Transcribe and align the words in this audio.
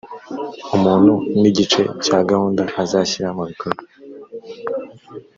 umuntu 0.75 1.13
n 1.41 1.43
igice 1.49 1.81
cya 2.05 2.19
gahunda 2.29 2.63
azashyira 2.83 3.29
mu 3.37 3.43
bikorwa 3.49 3.83